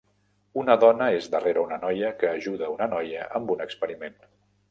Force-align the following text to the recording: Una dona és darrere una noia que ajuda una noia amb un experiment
Una 0.59 0.75
dona 0.83 1.09
és 1.17 1.27
darrere 1.33 1.61
una 1.65 1.77
noia 1.83 2.09
que 2.23 2.31
ajuda 2.31 2.71
una 2.77 2.89
noia 2.95 3.27
amb 3.41 3.55
un 3.57 3.65
experiment 3.69 4.19